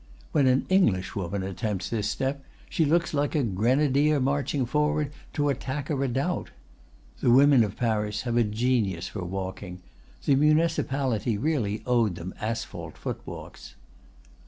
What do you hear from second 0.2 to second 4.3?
When an Englishwoman attempts this step, she looks like a grenadier